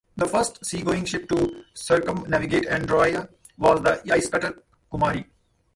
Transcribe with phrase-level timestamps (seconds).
[0.17, 4.57] The first seagoing ship to circumnavigate Andoria was the icecutter
[4.91, 5.25] "Kumari".